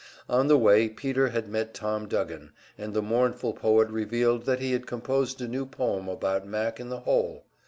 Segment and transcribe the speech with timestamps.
[0.27, 4.71] On the way Peter had met Tom Duggan, and the mournful poet revealed that he
[4.71, 7.45] had composed a new poem about Mac in the "hole."